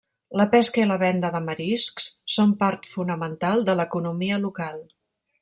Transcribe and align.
Les 0.39 0.47
pesca 0.53 0.79
i 0.83 0.85
la 0.91 0.95
venda 1.03 1.29
de 1.35 1.41
mariscs 1.49 2.07
són 2.37 2.55
part 2.65 2.89
fonamental 2.95 3.63
de 3.69 3.77
l'economia 3.83 4.43
local. 4.49 4.83